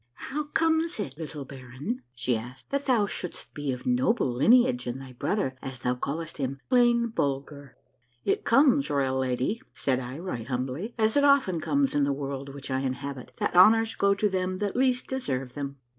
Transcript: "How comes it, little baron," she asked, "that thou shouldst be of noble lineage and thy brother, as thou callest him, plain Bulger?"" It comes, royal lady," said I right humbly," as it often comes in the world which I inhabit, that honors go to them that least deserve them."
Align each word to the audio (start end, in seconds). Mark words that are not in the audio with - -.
"How 0.15 0.45
comes 0.45 0.99
it, 0.99 1.15
little 1.15 1.45
baron," 1.45 2.01
she 2.15 2.35
asked, 2.35 2.71
"that 2.71 2.87
thou 2.87 3.05
shouldst 3.05 3.53
be 3.53 3.71
of 3.71 3.85
noble 3.85 4.33
lineage 4.33 4.87
and 4.87 4.99
thy 4.99 5.11
brother, 5.11 5.55
as 5.61 5.77
thou 5.77 5.93
callest 5.93 6.37
him, 6.37 6.59
plain 6.71 7.09
Bulger?"" 7.09 7.77
It 8.33 8.43
comes, 8.43 8.89
royal 8.89 9.19
lady," 9.19 9.61
said 9.75 9.99
I 9.99 10.17
right 10.17 10.47
humbly," 10.47 10.95
as 10.97 11.15
it 11.17 11.23
often 11.23 11.61
comes 11.61 11.93
in 11.93 12.03
the 12.03 12.11
world 12.13 12.51
which 12.51 12.71
I 12.71 12.79
inhabit, 12.79 13.33
that 13.37 13.55
honors 13.55 13.93
go 13.93 14.15
to 14.15 14.27
them 14.27 14.57
that 14.57 14.75
least 14.75 15.05
deserve 15.05 15.53
them." 15.53 15.77